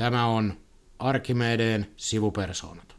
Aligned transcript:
Tämä 0.00 0.26
on 0.26 0.54
Arkimedeen 0.98 1.86
sivupersoonat. 1.96 2.94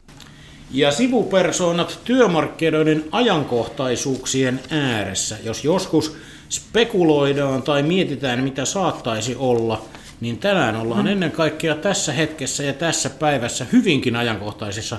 Ja 0.70 0.92
sivupersoonat 0.92 2.00
työmarkkinoiden 2.04 3.04
ajankohtaisuuksien 3.12 4.60
ääressä. 4.70 5.36
Jos 5.44 5.64
joskus 5.64 6.16
spekuloidaan 6.48 7.62
tai 7.62 7.82
mietitään, 7.82 8.44
mitä 8.44 8.64
saattaisi 8.64 9.36
olla, 9.36 9.84
niin 10.20 10.38
tänään 10.38 10.76
ollaan 10.76 11.06
ennen 11.06 11.30
kaikkea 11.30 11.74
tässä 11.74 12.12
hetkessä 12.12 12.62
ja 12.62 12.72
tässä 12.72 13.10
päivässä 13.10 13.66
hyvinkin 13.72 14.16
ajankohtaisessa 14.16 14.96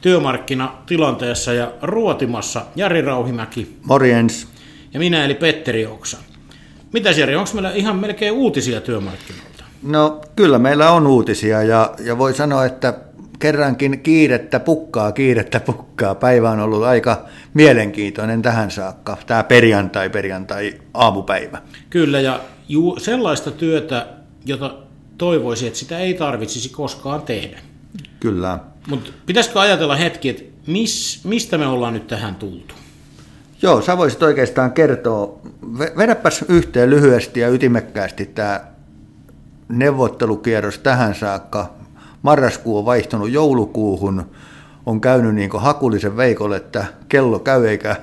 työmarkkinatilanteessa 0.00 1.52
ja 1.52 1.72
ruotimassa 1.82 2.66
Jari 2.76 3.02
Rauhimäki. 3.02 3.76
Morjens. 3.82 4.48
Ja 4.94 4.98
minä 4.98 5.24
eli 5.24 5.34
Petteri 5.34 5.86
Oksa. 5.86 6.18
Mitä 6.92 7.10
Jari, 7.10 7.36
onko 7.36 7.50
meillä 7.54 7.72
ihan 7.72 7.96
melkein 7.96 8.32
uutisia 8.32 8.80
työmarkkinoilta? 8.80 9.51
No 9.82 10.20
kyllä 10.36 10.58
meillä 10.58 10.90
on 10.90 11.06
uutisia 11.06 11.62
ja, 11.62 11.94
ja 12.04 12.18
voi 12.18 12.34
sanoa, 12.34 12.64
että 12.64 12.94
kerrankin 13.38 14.00
kiirettä 14.00 14.60
pukkaa, 14.60 15.12
kiirettä 15.12 15.60
pukkaa. 15.60 16.14
Päivä 16.14 16.50
on 16.50 16.60
ollut 16.60 16.82
aika 16.82 17.24
mielenkiintoinen 17.54 18.42
tähän 18.42 18.70
saakka, 18.70 19.16
tämä 19.26 19.44
perjantai, 19.44 20.10
perjantai 20.10 20.74
aamupäivä. 20.94 21.62
Kyllä 21.90 22.20
ja 22.20 22.40
ju, 22.68 22.96
sellaista 22.98 23.50
työtä, 23.50 24.06
jota 24.44 24.74
toivoisi, 25.18 25.66
että 25.66 25.78
sitä 25.78 25.98
ei 25.98 26.14
tarvitsisi 26.14 26.68
koskaan 26.68 27.22
tehdä. 27.22 27.58
Kyllä. 28.20 28.58
Mutta 28.88 29.10
pitäisikö 29.26 29.60
ajatella 29.60 29.96
hetki, 29.96 30.28
että 30.28 30.42
mis, 30.66 31.20
mistä 31.24 31.58
me 31.58 31.66
ollaan 31.66 31.94
nyt 31.94 32.06
tähän 32.06 32.34
tultu? 32.34 32.74
Joo, 33.62 33.82
sä 33.82 33.96
voisit 33.96 34.22
oikeastaan 34.22 34.72
kertoa, 34.72 35.40
vedäpäs 35.96 36.44
yhteen 36.48 36.90
lyhyesti 36.90 37.40
ja 37.40 37.48
ytimekkäästi 37.48 38.26
tämä 38.26 38.60
neuvottelukierros 39.78 40.78
tähän 40.78 41.14
saakka. 41.14 41.72
Marraskuu 42.22 42.78
on 42.78 42.84
vaihtunut 42.84 43.30
joulukuuhun, 43.30 44.30
on 44.86 45.00
käynyt 45.00 45.34
niin 45.34 45.50
hakulisen 45.54 46.16
Veikolle, 46.16 46.56
että 46.56 46.84
kello 47.08 47.38
käy 47.38 47.66
eikä 47.66 47.96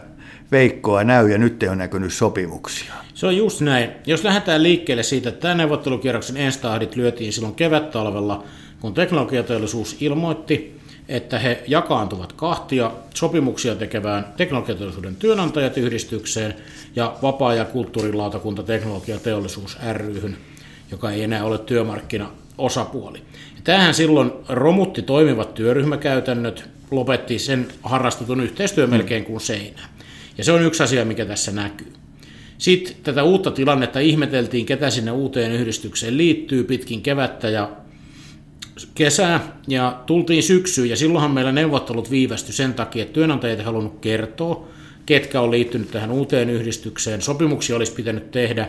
Veikkoa 0.51 1.03
näy 1.03 1.31
ja 1.31 1.37
nyt 1.37 1.63
ei 1.63 1.69
ole 1.69 1.75
näkynyt 1.75 2.13
sopimuksia. 2.13 2.93
Se 3.13 3.27
on 3.27 3.37
just 3.37 3.61
näin. 3.61 3.89
Jos 4.05 4.23
lähdetään 4.23 4.63
liikkeelle 4.63 5.03
siitä, 5.03 5.29
että 5.29 5.41
tämä 5.41 5.55
neuvottelukierroksen 5.55 6.37
enstahdit 6.37 6.95
lyötiin 6.95 7.33
silloin 7.33 7.55
kevättalvella, 7.55 8.43
kun 8.81 8.93
teknologiateollisuus 8.93 9.97
ilmoitti, 9.99 10.79
että 11.09 11.39
he 11.39 11.63
jakaantuvat 11.67 12.33
kahtia 12.33 12.91
sopimuksia 13.13 13.75
tekevään 13.75 14.25
teknologiateollisuuden 14.37 15.15
työnantajat 15.15 15.77
yhdistykseen 15.77 16.55
ja 16.95 17.15
vapaa- 17.21 17.53
ja 17.53 17.65
kulttuurilautakunta 17.65 18.63
teknologiateollisuus 18.63 19.77
ryhyn, 19.93 20.37
joka 20.91 21.11
ei 21.11 21.23
enää 21.23 21.43
ole 21.43 21.57
työmarkkinaosapuoli. 21.57 23.21
Tähän 23.63 23.93
silloin 23.93 24.31
romutti 24.49 25.01
toimivat 25.01 25.53
työryhmäkäytännöt, 25.53 26.69
lopetti 26.91 27.39
sen 27.39 27.67
harrastetun 27.83 28.41
yhteistyön 28.41 28.89
melkein 28.89 29.25
kuin 29.25 29.41
seinään. 29.41 29.89
Ja 30.37 30.43
se 30.43 30.51
on 30.51 30.63
yksi 30.63 30.83
asia, 30.83 31.05
mikä 31.05 31.25
tässä 31.25 31.51
näkyy. 31.51 31.93
Sitten 32.57 32.95
tätä 33.03 33.23
uutta 33.23 33.51
tilannetta 33.51 33.99
ihmeteltiin, 33.99 34.65
ketä 34.65 34.89
sinne 34.89 35.11
uuteen 35.11 35.51
yhdistykseen 35.51 36.17
liittyy 36.17 36.63
pitkin 36.63 37.01
kevättä 37.01 37.49
ja 37.49 37.69
kesää 38.95 39.57
ja 39.67 40.03
tultiin 40.05 40.43
syksyyn 40.43 40.89
ja 40.89 40.95
silloinhan 40.95 41.31
meillä 41.31 41.51
neuvottelut 41.51 42.11
viivästy 42.11 42.51
sen 42.53 42.73
takia, 42.73 43.03
että 43.03 43.13
työnantajat 43.13 43.59
ei 43.59 43.65
halunnut 43.65 43.99
kertoa, 43.99 44.67
ketkä 45.05 45.41
on 45.41 45.51
liittynyt 45.51 45.91
tähän 45.91 46.11
uuteen 46.11 46.49
yhdistykseen. 46.49 47.21
Sopimuksia 47.21 47.75
olisi 47.75 47.93
pitänyt 47.93 48.31
tehdä 48.31 48.67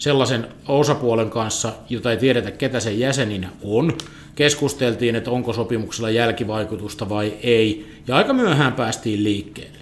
sellaisen 0.00 0.46
osapuolen 0.68 1.30
kanssa, 1.30 1.72
jota 1.88 2.10
ei 2.10 2.16
tiedetä, 2.16 2.50
ketä 2.50 2.80
sen 2.80 2.98
jäseninä 2.98 3.48
on. 3.62 3.92
Keskusteltiin, 4.34 5.16
että 5.16 5.30
onko 5.30 5.52
sopimuksella 5.52 6.10
jälkivaikutusta 6.10 7.08
vai 7.08 7.32
ei, 7.42 7.92
ja 8.08 8.16
aika 8.16 8.32
myöhään 8.32 8.72
päästiin 8.72 9.24
liikkeelle. 9.24 9.78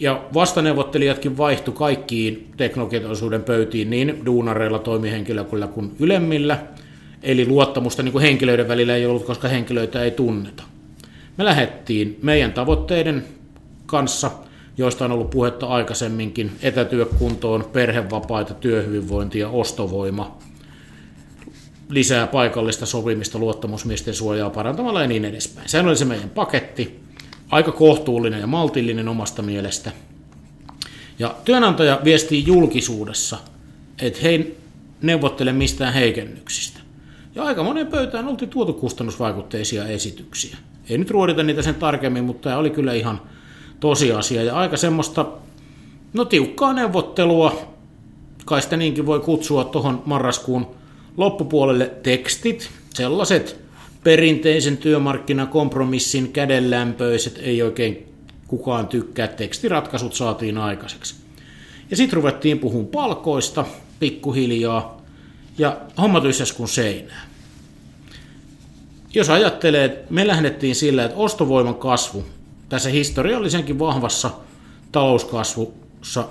Ja 0.00 0.22
vastaneuvottelijatkin 0.34 1.38
vaihtu 1.38 1.72
kaikkiin 1.72 2.48
teknologiateollisuuden 2.56 3.42
pöytiin 3.42 3.90
niin 3.90 4.22
duunareilla, 4.26 4.78
toimihenkilöillä 4.78 5.66
kuin 5.66 5.92
ylemmillä. 6.00 6.58
Eli 7.22 7.46
luottamusta 7.46 8.02
niin 8.02 8.12
kuin 8.12 8.22
henkilöiden 8.22 8.68
välillä 8.68 8.96
ei 8.96 9.06
ollut, 9.06 9.24
koska 9.24 9.48
henkilöitä 9.48 10.02
ei 10.02 10.10
tunneta. 10.10 10.62
Me 11.36 11.44
lähdettiin 11.44 12.18
meidän 12.22 12.52
tavoitteiden 12.52 13.24
kanssa, 13.86 14.30
joista 14.78 15.04
on 15.04 15.12
ollut 15.12 15.30
puhetta 15.30 15.66
aikaisemminkin, 15.66 16.50
etätyökuntoon, 16.62 17.64
perhevapaita, 17.72 18.54
työhyvinvointia, 18.54 19.48
ostovoima, 19.48 20.38
lisää 21.88 22.26
paikallista 22.26 22.86
sopimista, 22.86 23.38
luottamusmiesten 23.38 24.14
suojaa 24.14 24.50
parantamalla 24.50 25.02
ja 25.02 25.08
niin 25.08 25.24
edespäin. 25.24 25.68
Sehän 25.68 25.86
oli 25.86 25.96
se 25.96 26.04
meidän 26.04 26.30
paketti 26.30 27.00
aika 27.50 27.72
kohtuullinen 27.72 28.40
ja 28.40 28.46
maltillinen 28.46 29.08
omasta 29.08 29.42
mielestä. 29.42 29.92
Ja 31.18 31.34
työnantaja 31.44 32.00
viestii 32.04 32.46
julkisuudessa, 32.46 33.38
että 34.02 34.18
he 34.22 34.28
ei 34.28 34.58
neuvottele 35.02 35.52
mistään 35.52 35.94
heikennyksistä. 35.94 36.80
Ja 37.34 37.42
aika 37.42 37.62
monen 37.62 37.86
pöytään 37.86 38.28
oltiin 38.28 38.50
tuotu 38.50 38.72
kustannusvaikutteisia 38.72 39.84
esityksiä. 39.84 40.56
Ei 40.88 40.98
nyt 40.98 41.10
ruodita 41.10 41.42
niitä 41.42 41.62
sen 41.62 41.74
tarkemmin, 41.74 42.24
mutta 42.24 42.48
tämä 42.48 42.58
oli 42.58 42.70
kyllä 42.70 42.92
ihan 42.92 43.20
tosiasia. 43.80 44.42
Ja 44.42 44.56
aika 44.56 44.76
semmoista, 44.76 45.26
no 46.12 46.24
tiukkaa 46.24 46.72
neuvottelua, 46.72 47.74
kai 48.44 48.62
sitä 48.62 48.76
niinkin 48.76 49.06
voi 49.06 49.20
kutsua 49.20 49.64
tuohon 49.64 50.02
marraskuun 50.06 50.66
loppupuolelle 51.16 51.90
tekstit, 52.02 52.70
sellaiset 52.94 53.60
perinteisen 54.04 54.76
työmarkkinakompromissin 54.76 56.32
kädenlämpöiset, 56.32 57.38
ei 57.42 57.62
oikein 57.62 58.06
kukaan 58.48 58.88
tykkää, 58.88 59.26
tekstiratkaisut 59.26 60.14
saatiin 60.14 60.58
aikaiseksi. 60.58 61.14
Ja 61.90 61.96
sitten 61.96 62.16
ruvettiin 62.16 62.58
puhun 62.58 62.86
palkoista 62.86 63.64
pikkuhiljaa, 64.00 64.98
ja 65.58 65.80
homma 66.00 66.22
kuin 66.56 66.68
seinää. 66.68 67.26
Jos 69.14 69.30
ajattelee, 69.30 69.84
että 69.84 70.06
me 70.10 70.26
lähdettiin 70.26 70.74
sillä, 70.74 71.04
että 71.04 71.16
ostovoiman 71.16 71.74
kasvu 71.74 72.24
tässä 72.68 72.88
historiallisenkin 72.88 73.78
vahvassa 73.78 74.30
talouskasvussa 74.92 76.24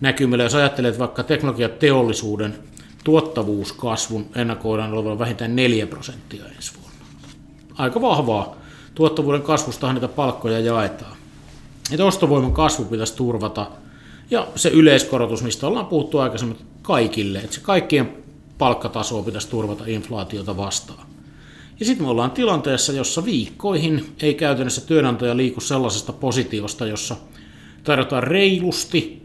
näkymällä, 0.00 0.44
jos 0.44 0.54
ajattelee, 0.54 0.88
että 0.88 0.98
vaikka 0.98 1.22
teknologiateollisuuden 1.22 2.58
tuottavuuskasvun 3.04 4.26
ennakoidaan 4.34 4.92
olevan 4.92 5.18
vähintään 5.18 5.56
4 5.56 5.86
prosenttia 5.86 6.44
ensi 6.56 6.72
vuonna 6.74 6.92
aika 7.78 8.00
vahvaa 8.00 8.56
tuottavuuden 8.94 9.42
kasvustahan 9.42 9.94
niitä 9.94 10.08
palkkoja 10.08 10.60
jaetaan. 10.60 11.16
Että 11.92 12.04
ostovoiman 12.04 12.52
kasvu 12.52 12.84
pitäisi 12.84 13.16
turvata 13.16 13.70
ja 14.30 14.46
se 14.56 14.68
yleiskorotus, 14.68 15.42
mistä 15.42 15.66
ollaan 15.66 15.86
puhuttu 15.86 16.18
aikaisemmin 16.18 16.58
kaikille, 16.82 17.38
että 17.38 17.54
se 17.54 17.60
kaikkien 17.60 18.16
palkkatasoa 18.58 19.22
pitäisi 19.22 19.48
turvata 19.48 19.84
inflaatiota 19.86 20.56
vastaan. 20.56 21.06
Ja 21.82 21.86
sitten 21.86 22.06
me 22.06 22.10
ollaan 22.10 22.30
tilanteessa, 22.30 22.92
jossa 22.92 23.24
viikkoihin 23.24 24.06
ei 24.22 24.34
käytännössä 24.34 24.86
työnantaja 24.86 25.36
liiku 25.36 25.60
sellaisesta 25.60 26.12
positiosta, 26.12 26.86
jossa 26.86 27.16
tarjotaan 27.84 28.22
reilusti 28.22 29.22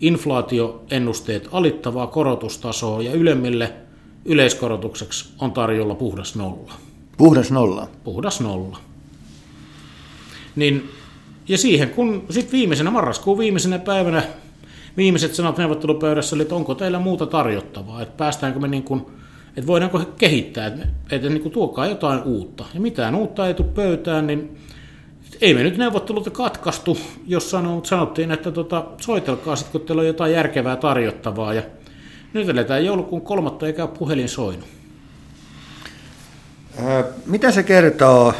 inflaatioennusteet 0.00 1.48
alittavaa 1.52 2.06
korotustasoa 2.06 3.02
ja 3.02 3.12
ylemmille 3.12 3.72
yleiskorotukseksi 4.24 5.28
on 5.38 5.52
tarjolla 5.52 5.94
puhdas 5.94 6.34
nolla. 6.34 6.72
Puhdas 7.16 7.50
nolla. 7.50 7.88
Puhdas 8.04 8.40
nolla. 8.40 8.78
Niin, 10.56 10.90
ja 11.48 11.58
siihen, 11.58 11.90
kun 11.90 12.24
sitten 12.30 12.52
viimeisenä 12.52 12.90
marraskuun 12.90 13.38
viimeisenä 13.38 13.78
päivänä 13.78 14.22
viimeiset 14.96 15.34
sanat 15.34 15.58
neuvottelupöydässä 15.58 16.36
oli, 16.36 16.42
että 16.42 16.54
onko 16.54 16.74
teillä 16.74 16.98
muuta 16.98 17.26
tarjottavaa, 17.26 18.02
että 18.02 18.16
päästäänkö 18.16 18.60
me 18.60 18.68
niin 18.68 18.82
kuin, 18.82 19.06
että 19.56 19.66
voidaanko 19.66 19.98
kehittää, 20.18 20.66
että, 20.66 20.86
että 21.10 21.28
niin 21.28 21.42
kuin 21.42 21.52
tuokaa 21.52 21.86
jotain 21.86 22.22
uutta. 22.22 22.64
Ja 22.74 22.80
mitään 22.80 23.14
uutta 23.14 23.46
ei 23.46 23.54
tule 23.54 23.68
pöytään, 23.68 24.26
niin 24.26 24.58
ei 25.40 25.54
me 25.54 25.62
nyt 25.62 25.76
neuvottelut 25.76 26.30
katkaistu, 26.30 26.98
jos 27.26 27.50
sanottiin, 27.82 28.30
että 28.30 28.50
tota, 28.50 28.84
soitelkaa 29.00 29.56
sitten, 29.56 29.80
kun 29.80 29.86
teillä 29.86 30.00
on 30.00 30.06
jotain 30.06 30.32
järkevää 30.32 30.76
tarjottavaa. 30.76 31.54
Ja 31.54 31.62
nyt 32.32 32.48
eletään 32.48 32.84
joulukuun 32.84 33.22
kolmatta 33.22 33.66
eikä 33.66 33.86
puhelin 33.86 34.28
soinut. 34.28 34.66
Mitä 37.26 37.50
se 37.50 37.62
kertoo, 37.62 38.34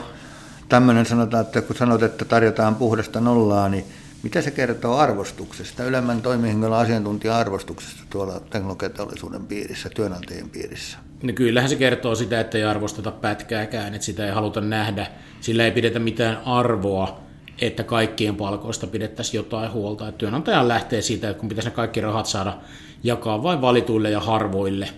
tämmöinen 0.69 1.07
sanotaan, 1.07 1.45
että 1.45 1.63
kun 1.63 1.77
sanot, 1.77 2.03
että 2.03 2.25
tarjotaan 2.25 2.75
puhdasta 2.75 3.21
nollaa, 3.21 3.69
niin 3.69 3.85
mitä 4.25 4.43
se 4.43 4.51
kertoo 4.51 4.97
arvostuksesta, 4.97 5.85
ylemmän 5.85 6.23
toimihenkilön 6.23 6.73
asiantuntija-arvostuksesta 6.73 8.03
tuolla 8.11 8.41
teknologiateollisuuden 8.41 9.47
piirissä, 9.47 9.89
työnantajien 9.89 10.51
piirissä? 10.51 10.99
No 11.23 11.33
kyllähän 11.33 11.71
se 11.71 11.77
kertoo 11.77 12.15
sitä, 12.15 12.41
että 12.41 12.59
ei 12.59 12.65
arvosteta 12.65 13.11
pätkääkään, 13.11 13.95
että 13.95 14.05
sitä 14.05 14.27
ei 14.27 14.33
haluta 14.33 14.61
nähdä. 14.61 15.07
Sillä 15.41 15.65
ei 15.65 15.71
pidetä 15.71 15.99
mitään 15.99 16.43
arvoa, 16.45 17.21
että 17.61 17.85
kaikkien 17.85 18.37
palkoista 18.37 18.87
pidettäisiin 18.87 19.39
jotain 19.39 19.73
huolta. 19.73 20.09
Että 20.09 20.19
työnantaja 20.19 20.69
lähtee 20.69 21.03
siitä, 21.03 21.31
että 21.31 21.41
kun 21.41 21.49
pitäisi 21.49 21.71
ne 21.71 21.75
kaikki 21.75 22.01
rahat 22.01 22.27
saada 22.27 22.59
jakaa 23.03 23.43
vain 23.43 23.61
valituille 23.61 24.11
ja 24.11 24.21
harvoille. 24.21 24.89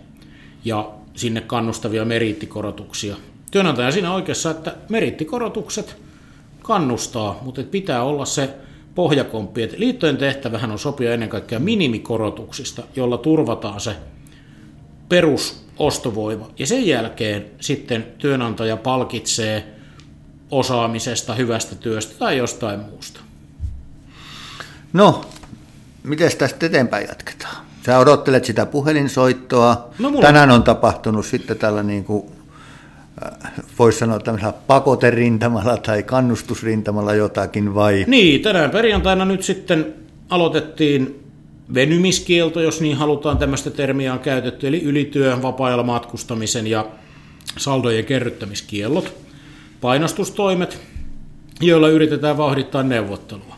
Ja 0.65 0.91
sinne 1.15 1.41
kannustavia 1.41 2.05
meriittikorotuksia. 2.05 3.17
Työnantaja 3.51 3.91
siinä 3.91 4.15
oikeassa, 4.15 4.51
että 4.51 4.75
merittikorotukset 4.89 5.97
kannustaa, 6.63 7.39
mutta 7.43 7.63
pitää 7.63 8.03
olla 8.03 8.25
se 8.25 8.55
pohjakomppi. 8.97 9.63
Että 9.63 9.77
liittojen 9.79 10.17
tehtävähän 10.17 10.71
on 10.71 10.79
sopia 10.79 11.15
ennen 11.15 11.29
kaikkea 11.29 11.59
minimikorotuksista, 11.59 12.83
jolla 12.97 13.19
turvataan 13.19 13.81
se 13.81 13.97
perusostovoima. 15.09 16.51
Ja 16.59 16.67
sen 16.67 16.87
jälkeen 16.87 17.47
sitten 17.61 18.07
työnantaja 18.19 18.77
palkitsee 18.77 19.67
osaamisesta, 20.51 21.35
hyvästä 21.35 21.75
työstä 21.75 22.19
tai 22.19 22.37
jostain 22.37 22.81
muusta. 22.81 23.21
No, 24.93 25.25
miten 26.03 26.31
tästä 26.39 26.67
eteenpäin 26.67 27.09
jatketaan? 27.09 27.57
Sä 27.87 27.99
odottelet 27.99 28.45
sitä 28.45 28.67
puhelinsoittoa. 28.67 29.91
No, 29.99 30.11
mulla... 30.11 30.27
Tänään 30.27 30.51
on 30.51 30.63
tapahtunut 30.63 31.27
sitten 31.27 31.59
tällä 31.59 31.83
niin 31.83 32.05
kuin, 32.05 32.36
voisi 33.79 33.99
sanoa 33.99 34.19
tämmöisellä 34.19 34.53
pakoterintamalla 34.67 35.77
tai 35.77 36.03
kannustusrintamalla 36.03 37.15
jotakin 37.15 37.75
vai? 37.75 38.05
Niin, 38.09 38.43
tänään 38.43 38.71
perjantaina 38.71 39.25
nyt 39.25 39.43
sitten 39.43 39.95
aloitettiin 40.31 41.27
venymiskielto, 41.75 42.61
jos 42.61 42.81
niin 42.81 42.97
halutaan 42.97 43.39
tämmöistä 43.39 43.71
termiä 43.71 44.13
on 44.13 44.19
käytetty, 44.19 44.69
eli 44.69 44.83
ylityön, 44.83 45.43
vapaa 45.43 45.83
matkustamisen 45.83 46.67
ja 46.67 46.87
saldojen 47.57 48.05
kerryttämiskiellot, 48.05 49.15
painostustoimet, 49.81 50.81
joilla 51.61 51.89
yritetään 51.89 52.37
vauhdittaa 52.37 52.83
neuvottelua. 52.83 53.57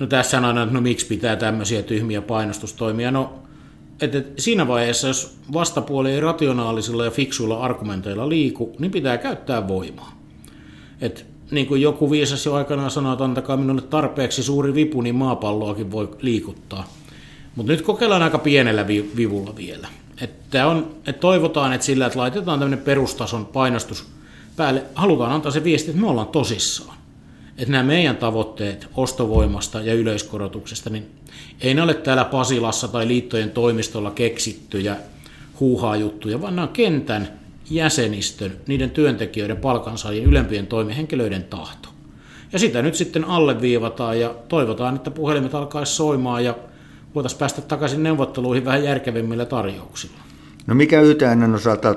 No 0.00 0.06
tässä 0.06 0.38
on 0.38 0.44
aina, 0.44 0.62
että 0.62 0.74
no 0.74 0.80
miksi 0.80 1.06
pitää 1.06 1.36
tämmöisiä 1.36 1.82
tyhmiä 1.82 2.22
painostustoimia. 2.22 3.10
No, 3.10 3.45
että 4.00 4.22
siinä 4.38 4.68
vaiheessa, 4.68 5.08
jos 5.08 5.36
vastapuoli 5.52 6.12
ei 6.12 6.20
rationaalisilla 6.20 7.04
ja 7.04 7.10
fiksuilla 7.10 7.60
argumenteilla 7.60 8.28
liiku, 8.28 8.76
niin 8.78 8.90
pitää 8.90 9.18
käyttää 9.18 9.68
voimaa. 9.68 10.18
Et 11.00 11.26
niin 11.50 11.66
kuin 11.66 11.82
joku 11.82 12.10
viisas 12.10 12.46
jo 12.46 12.54
aikanaan 12.54 12.90
sanoi, 12.90 13.12
että 13.12 13.24
antakaa 13.24 13.56
minulle 13.56 13.82
tarpeeksi 13.82 14.42
suuri 14.42 14.74
vipu, 14.74 15.00
niin 15.00 15.14
maapalloakin 15.14 15.90
voi 15.90 16.08
liikuttaa. 16.20 16.88
Mutta 17.56 17.72
nyt 17.72 17.82
kokeillaan 17.82 18.22
aika 18.22 18.38
pienellä 18.38 18.86
vivulla 19.16 19.56
vielä. 19.56 19.88
Että 20.20 20.66
on, 20.66 20.96
että 21.06 21.20
toivotaan, 21.20 21.72
että 21.72 21.84
sillä, 21.86 22.06
että 22.06 22.18
laitetaan 22.18 22.58
tämmöinen 22.58 22.84
perustason 22.84 23.46
painostus 23.46 24.06
päälle, 24.56 24.84
halutaan 24.94 25.32
antaa 25.32 25.52
se 25.52 25.64
viesti, 25.64 25.90
että 25.90 26.02
me 26.02 26.08
ollaan 26.08 26.28
tosissaan 26.28 26.95
että 27.58 27.72
nämä 27.72 27.82
meidän 27.82 28.16
tavoitteet 28.16 28.88
ostovoimasta 28.94 29.80
ja 29.80 29.94
yleiskorotuksesta, 29.94 30.90
niin 30.90 31.06
ei 31.60 31.74
ne 31.74 31.82
ole 31.82 31.94
täällä 31.94 32.24
Pasilassa 32.24 32.88
tai 32.88 33.08
liittojen 33.08 33.50
toimistolla 33.50 34.10
keksittyjä 34.10 34.96
huuhaa 35.60 35.96
juttuja, 35.96 36.40
vaan 36.40 36.56
nämä 36.56 36.66
on 36.66 36.72
kentän 36.72 37.28
jäsenistön, 37.70 38.52
niiden 38.66 38.90
työntekijöiden, 38.90 39.56
palkansaajien, 39.56 40.28
ylempien 40.28 40.66
toimihenkilöiden 40.66 41.44
tahto. 41.44 41.88
Ja 42.52 42.58
sitä 42.58 42.82
nyt 42.82 42.94
sitten 42.94 43.24
alleviivataan 43.24 44.20
ja 44.20 44.34
toivotaan, 44.48 44.96
että 44.96 45.10
puhelimet 45.10 45.54
alkaisi 45.54 45.94
soimaan 45.94 46.44
ja 46.44 46.54
voitaisiin 47.14 47.38
päästä 47.38 47.62
takaisin 47.62 48.02
neuvotteluihin 48.02 48.64
vähän 48.64 48.84
järkevimmillä 48.84 49.44
tarjouksilla. 49.44 50.16
No 50.66 50.74
mikä 50.74 51.00
YTN 51.00 51.54
osalta 51.54 51.94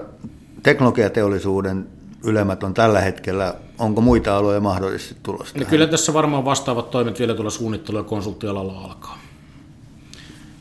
teknologiateollisuuden 0.64 1.88
ylemmät 2.24 2.64
on 2.64 2.74
tällä 2.74 3.02
hetkellä, 3.02 3.54
onko 3.80 4.02
muita 4.02 4.38
aloja 4.38 4.60
mahdollisesti 4.60 5.16
tulossa? 5.24 5.60
No 5.60 5.66
kyllä 5.66 5.88
tässä 5.88 6.14
varmaan 6.14 6.46
vastaavat 6.46 6.92
toimet 6.92 7.20
vielä 7.20 7.34
tuolla 7.34 7.52
suunnittelu- 7.52 7.98
ja 7.98 8.04
konsulttialalla 8.04 8.82
alkaa. 8.82 9.20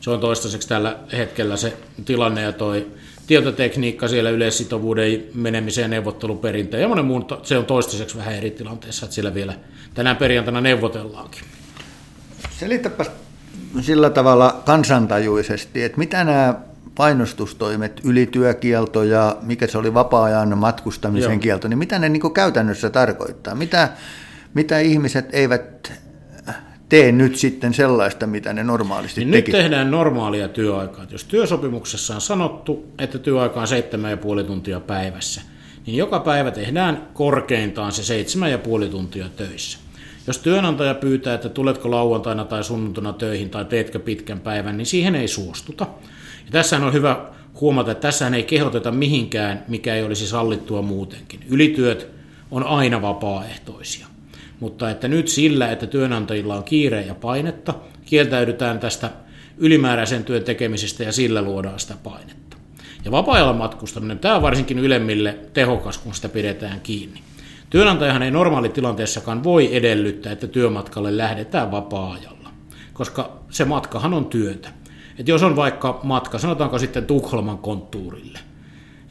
Se 0.01 0.09
on 0.09 0.19
toistaiseksi 0.19 0.67
tällä 0.67 0.97
hetkellä 1.11 1.57
se 1.57 1.77
tilanne 2.05 2.41
ja 2.41 2.51
toi 2.53 2.87
tietotekniikka 3.27 4.07
siellä 4.07 4.29
yleissitovuuden 4.29 5.23
menemiseen 5.33 5.89
neuvotteluperinteen 5.89 6.81
ja 6.81 6.87
monen 6.87 7.05
muun, 7.05 7.25
se 7.43 7.57
on 7.57 7.65
toistaiseksi 7.65 8.17
vähän 8.17 8.33
eri 8.33 8.51
tilanteessa, 8.51 9.05
että 9.05 9.13
siellä 9.13 9.33
vielä 9.33 9.53
tänään 9.93 10.17
perjantaina 10.17 10.61
neuvotellaankin. 10.61 11.41
Selittäpä 12.59 13.05
sillä 13.81 14.09
tavalla 14.09 14.61
kansantajuisesti, 14.65 15.83
että 15.83 15.97
mitä 15.97 16.23
nämä 16.23 16.55
painostustoimet, 16.99 18.01
ylityökielto 18.03 19.03
ja 19.03 19.37
mikä 19.41 19.67
se 19.67 19.77
oli 19.77 19.93
vapaa-ajan 19.93 20.57
matkustamisen 20.57 21.31
Joo. 21.31 21.39
kielto, 21.39 21.67
niin 21.67 21.77
mitä 21.77 21.99
ne 21.99 22.09
niin 22.09 22.33
käytännössä 22.33 22.89
tarkoittaa? 22.89 23.55
Mitä, 23.55 23.89
mitä 24.53 24.79
ihmiset 24.79 25.29
eivät 25.33 25.93
tee 26.89 27.11
nyt 27.11 27.35
sitten 27.35 27.73
sellaista, 27.73 28.27
mitä 28.27 28.53
ne 28.53 28.63
normaalisti 28.63 29.21
niin 29.21 29.31
Nyt 29.31 29.45
tehdään 29.45 29.91
normaalia 29.91 30.47
työaikaa. 30.47 31.05
Jos 31.09 31.23
työsopimuksessa 31.23 32.15
on 32.15 32.21
sanottu, 32.21 32.85
että 32.97 33.17
työaika 33.17 33.61
on 33.61 33.67
7,5 34.39 34.43
tuntia 34.43 34.79
päivässä, 34.79 35.41
niin 35.85 35.97
joka 35.97 36.19
päivä 36.19 36.51
tehdään 36.51 37.07
korkeintaan 37.13 37.91
se 37.91 38.23
7,5 38.85 38.89
tuntia 38.91 39.25
töissä. 39.35 39.77
Jos 40.27 40.37
työnantaja 40.37 40.93
pyytää, 40.93 41.33
että 41.33 41.49
tuletko 41.49 41.91
lauantaina 41.91 42.45
tai 42.45 42.63
sunnuntaina 42.63 43.13
töihin 43.13 43.49
tai 43.49 43.65
teetkö 43.65 43.99
pitkän 43.99 44.39
päivän, 44.39 44.77
niin 44.77 44.85
siihen 44.85 45.15
ei 45.15 45.27
suostuta. 45.27 45.87
Ja 46.49 46.53
tässä 46.53 46.77
on 46.77 46.93
hyvä 46.93 47.25
huomata, 47.61 47.91
että 47.91 48.01
tässä 48.01 48.27
ei 48.27 48.43
kehdoteta 48.43 48.91
mihinkään, 48.91 49.63
mikä 49.67 49.95
ei 49.95 50.03
olisi 50.03 50.27
sallittua 50.27 50.81
muutenkin. 50.81 51.39
Ylityöt 51.49 52.07
on 52.51 52.63
aina 52.63 53.01
vapaaehtoisia. 53.01 54.07
Mutta 54.59 54.89
että 54.89 55.07
nyt 55.07 55.27
sillä, 55.27 55.71
että 55.71 55.87
työnantajilla 55.87 56.55
on 56.55 56.63
kiire 56.63 57.01
ja 57.01 57.15
painetta, 57.15 57.73
kieltäydytään 58.05 58.79
tästä 58.79 59.09
ylimääräisen 59.57 60.23
työn 60.23 60.43
tekemisestä 60.43 61.03
ja 61.03 61.11
sillä 61.11 61.41
luodaan 61.41 61.79
sitä 61.79 61.95
painetta. 62.03 62.57
Ja 63.05 63.11
vapaa-ajalla 63.11 63.53
matkustaminen, 63.53 64.19
tämä 64.19 64.35
on 64.35 64.41
varsinkin 64.41 64.79
ylemmille 64.79 65.37
tehokas, 65.53 65.97
kun 65.97 66.13
sitä 66.13 66.29
pidetään 66.29 66.81
kiinni. 66.81 67.19
Työnantajahan 67.69 68.23
ei 68.23 68.31
normaalitilanteessakaan 68.31 69.43
voi 69.43 69.75
edellyttää, 69.75 70.31
että 70.31 70.47
työmatkalle 70.47 71.17
lähdetään 71.17 71.71
vapaa-ajalla, 71.71 72.49
koska 72.93 73.39
se 73.49 73.65
matkahan 73.65 74.13
on 74.13 74.25
työtä. 74.25 74.78
Että 75.19 75.31
jos 75.31 75.43
on 75.43 75.55
vaikka 75.55 75.99
matka, 76.03 76.37
sanotaanko 76.37 76.79
sitten 76.79 77.05
Tukholman 77.05 77.57
konttuurille, 77.57 78.39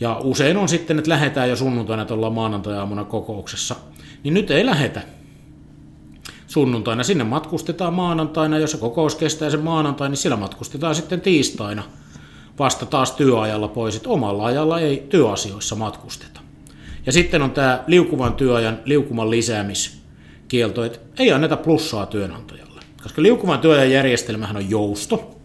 ja 0.01 0.21
usein 0.23 0.57
on 0.57 0.69
sitten, 0.69 0.99
että 0.99 1.11
lähdetään 1.11 1.49
jo 1.49 1.57
sunnuntaina, 1.57 2.03
että 2.03 2.15
ollaan 2.15 2.33
maanantai-aamuna 2.33 3.05
kokouksessa, 3.05 3.77
niin 4.25 4.35
nyt 4.35 4.51
ei 4.51 4.67
lähetä 4.67 5.03
sunnuntaina. 6.47 7.03
Sinne 7.03 7.25
matkustetaan 7.25 7.95
maanantaina, 7.95 8.59
jos 8.59 8.71
se 8.71 8.79
kokous 8.79 9.15
kestää 9.15 9.51
sen 9.51 9.61
maanantai, 9.61 10.09
niin 10.09 10.17
siellä 10.17 10.37
matkustetaan 10.37 10.95
sitten 10.95 11.21
tiistaina 11.21 11.83
vasta 12.59 12.87
taas 12.87 13.13
työajalla 13.13 13.69
pois, 13.69 13.97
että 13.97 14.09
omalla 14.09 14.45
ajalla 14.45 14.81
ei 14.81 15.07
työasioissa 15.09 15.77
matkusteta. 15.77 16.41
Ja 17.07 17.13
sitten 17.13 17.43
on 17.43 17.51
tämä 17.51 17.85
liukuvan 17.87 18.35
työajan 18.35 18.79
liukuman 18.85 19.31
lisäämiskielto, 19.31 20.85
että 20.85 20.99
ei 21.19 21.33
anneta 21.33 21.57
plussaa 21.57 22.07
työnantajalle. 22.07 22.81
Koska 23.03 23.23
liukuvan 23.23 23.59
työajan 23.59 23.91
järjestelmähän 23.91 24.57
on 24.57 24.71
jousto, 24.71 25.38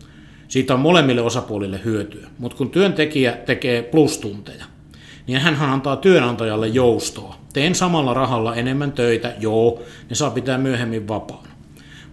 siitä 0.54 0.74
on 0.74 0.80
molemmille 0.80 1.22
osapuolille 1.22 1.80
hyötyä. 1.86 2.28
Mutta 2.38 2.58
kun 2.58 2.70
työntekijä 2.70 3.32
tekee 3.32 3.84
plustunteja, 3.84 4.66
niin 5.28 5.40
hän 5.40 5.56
antaa 5.56 5.96
työnantajalle 5.96 6.68
joustoa. 6.68 7.36
Teen 7.54 7.76
samalla 7.76 8.14
rahalla 8.14 8.56
enemmän 8.56 8.92
töitä, 8.92 9.34
joo, 9.40 9.82
ne 10.10 10.16
saa 10.16 10.30
pitää 10.30 10.58
myöhemmin 10.58 11.08
vapaana. 11.08 11.50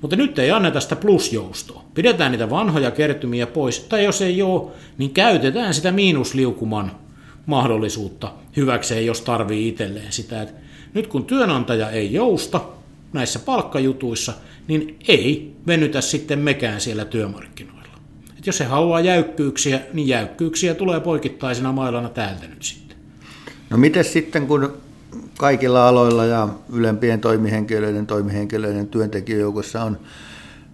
Mutta 0.00 0.16
nyt 0.16 0.38
ei 0.38 0.50
anneta 0.50 0.80
sitä 0.80 0.96
plusjoustoa. 0.96 1.84
Pidetään 1.94 2.32
niitä 2.32 2.50
vanhoja 2.50 2.90
kertymiä 2.90 3.46
pois, 3.46 3.80
tai 3.80 4.04
jos 4.04 4.22
ei 4.22 4.42
ole, 4.42 4.70
niin 4.98 5.10
käytetään 5.10 5.74
sitä 5.74 5.92
miinusliukuman 5.92 6.92
mahdollisuutta 7.46 8.32
hyväkseen, 8.56 9.06
jos 9.06 9.20
tarvii 9.20 9.68
itselleen 9.68 10.12
sitä. 10.12 10.42
Et 10.42 10.54
nyt 10.94 11.06
kun 11.06 11.24
työnantaja 11.24 11.90
ei 11.90 12.12
jousta 12.12 12.60
näissä 13.12 13.38
palkkajutuissa, 13.38 14.32
niin 14.68 14.98
ei 15.08 15.52
venytä 15.66 16.00
sitten 16.00 16.38
mekään 16.38 16.80
siellä 16.80 17.04
työmarkkinoilla. 17.04 17.79
Et 18.40 18.46
jos 18.46 18.58
se 18.58 18.64
haluaa 18.64 19.00
jäykkyyksiä, 19.00 19.80
niin 19.92 20.08
jäykkyyksiä 20.08 20.74
tulee 20.74 21.00
poikittaisena 21.00 21.72
mailana 21.72 22.08
täältä 22.08 22.46
nyt 22.46 22.62
sitten. 22.62 22.96
No 23.70 23.76
miten 23.76 24.04
sitten, 24.04 24.46
kun 24.46 24.72
kaikilla 25.38 25.88
aloilla 25.88 26.24
ja 26.24 26.48
ylempien 26.72 27.20
toimihenkilöiden, 27.20 28.06
toimihenkilöiden 28.06 28.88
työntekijäjoukossa 28.88 29.82
on, 29.82 29.98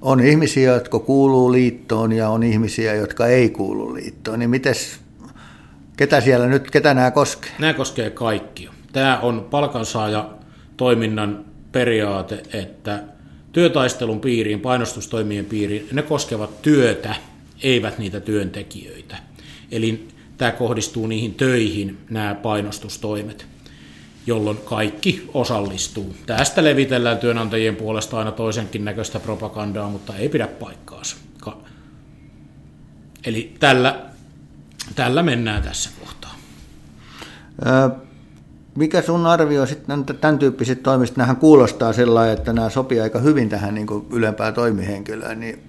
on 0.00 0.20
ihmisiä, 0.20 0.73
jotka 0.75 0.99
kuuluu 0.99 1.52
liittoon 1.52 2.12
ja 2.12 2.28
on 2.28 2.42
ihmisiä, 2.42 2.94
jotka 2.94 3.26
ei 3.26 3.50
kuulu 3.50 3.94
liittoon, 3.94 4.38
niin 4.38 4.50
mites, 4.50 5.00
ketä 5.96 6.20
siellä 6.20 6.46
nyt, 6.46 6.70
ketä 6.70 6.94
nämä 6.94 7.11
koskee? 7.11 7.50
Nämä 7.58 7.75
koskee 7.75 8.11
kaikkia. 8.11 8.73
Tämä 8.92 9.18
on 9.18 9.46
palkansaaja 9.50 10.30
toiminnan 10.76 11.44
periaate, 11.73 12.42
että 12.52 13.02
työtaistelun 13.52 14.20
piiriin, 14.20 14.61
painostustoimien 14.61 15.44
piiriin, 15.44 15.88
ne 15.92 16.02
koskevat 16.02 16.62
työtä, 16.62 17.14
eivät 17.62 17.98
niitä 17.98 18.20
työntekijöitä. 18.20 19.16
Eli 19.70 20.08
tämä 20.38 20.50
kohdistuu 20.50 21.06
niihin 21.06 21.34
töihin, 21.34 21.98
nämä 22.10 22.34
painostustoimet, 22.34 23.46
jolloin 24.26 24.58
kaikki 24.64 25.30
osallistuu. 25.34 26.14
Tästä 26.26 26.64
levitellään 26.64 27.18
työnantajien 27.18 27.76
puolesta 27.76 28.18
aina 28.18 28.32
toisenkin 28.32 28.84
näköistä 28.84 29.20
propagandaa, 29.20 29.90
mutta 29.90 30.16
ei 30.16 30.28
pidä 30.28 30.46
paikkaansa. 30.46 31.16
Eli 33.26 33.54
tällä, 33.60 34.00
tällä 34.94 35.22
mennään 35.22 35.62
tässä 35.62 35.90
kohtaa. 36.00 36.38
Mikä 38.75 39.02
sun 39.02 39.26
arvio 39.26 39.66
sitten 39.66 40.04
tämän 40.04 40.38
tyyppiset 40.38 40.82
toimista? 40.82 41.18
Nämähän 41.18 41.36
kuulostaa 41.36 41.92
sellainen, 41.92 42.38
että 42.38 42.52
nämä 42.52 42.70
sopii 42.70 43.00
aika 43.00 43.18
hyvin 43.18 43.48
tähän 43.48 43.75
niin 43.75 43.86
ylempään 44.12 44.54
toimihenkilöön, 44.54 45.40
niin 45.40 45.62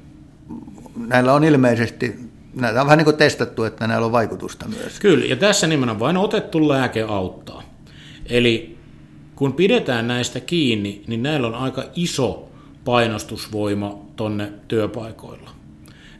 näillä 0.98 1.34
on 1.34 1.44
ilmeisesti, 1.44 2.16
näitä 2.54 2.82
on 2.82 2.88
vähän 2.88 2.98
niin 2.98 3.06
kuin 3.06 3.18
testattu, 3.18 3.63
että 3.63 3.88
näillä 3.88 4.06
on 4.06 4.12
vaikutusta 4.12 4.68
myös. 4.68 5.00
Kyllä, 5.00 5.25
ja 5.25 5.36
tässä 5.36 5.68
nimenomaan 5.68 6.00
vain 6.00 6.18
otettu 6.18 6.68
lääke 6.68 7.01
auttaa. 7.01 7.63
Eli 8.25 8.77
kun 9.36 9.54
pidetään 9.54 10.08
näistä 10.08 10.39
kiinni, 10.39 11.04
niin 11.08 11.24
näillä 11.24 11.48
on 11.48 11.56
aika 11.56 11.84
iso 11.96 12.50
painostusvoima 12.86 14.00
tonne 14.16 14.51
työpaikoilla. 14.68 15.50